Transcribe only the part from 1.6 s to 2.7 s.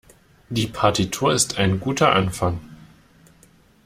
guter Anfang.